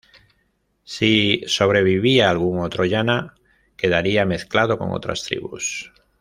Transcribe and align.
Si 0.83 1.43
sobrevivía 1.45 2.31
algún 2.31 2.57
otro 2.63 2.85
yana, 2.85 3.35
quedaría 3.77 4.25
mezclado 4.25 4.79
con 4.79 4.89
otras 4.93 5.21
tribus. 5.23 5.91